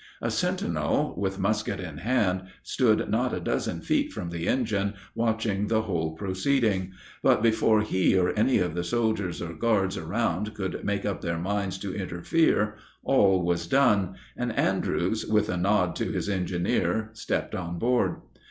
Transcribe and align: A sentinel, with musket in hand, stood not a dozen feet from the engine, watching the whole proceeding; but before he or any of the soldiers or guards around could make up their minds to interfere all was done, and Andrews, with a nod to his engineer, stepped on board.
A 0.19 0.31
sentinel, 0.31 1.13
with 1.15 1.37
musket 1.37 1.79
in 1.79 1.99
hand, 1.99 2.47
stood 2.63 3.07
not 3.07 3.35
a 3.35 3.39
dozen 3.39 3.81
feet 3.81 4.11
from 4.11 4.31
the 4.31 4.47
engine, 4.47 4.95
watching 5.13 5.67
the 5.67 5.83
whole 5.83 6.15
proceeding; 6.15 6.93
but 7.21 7.43
before 7.43 7.81
he 7.81 8.17
or 8.17 8.31
any 8.33 8.57
of 8.57 8.73
the 8.73 8.83
soldiers 8.83 9.43
or 9.43 9.53
guards 9.53 9.97
around 9.97 10.55
could 10.55 10.83
make 10.83 11.05
up 11.05 11.21
their 11.21 11.37
minds 11.37 11.77
to 11.77 11.93
interfere 11.95 12.77
all 13.03 13.45
was 13.45 13.67
done, 13.67 14.15
and 14.35 14.51
Andrews, 14.53 15.23
with 15.23 15.49
a 15.49 15.57
nod 15.57 15.95
to 15.97 16.05
his 16.11 16.27
engineer, 16.29 17.11
stepped 17.13 17.53
on 17.53 17.77
board. 17.77 18.15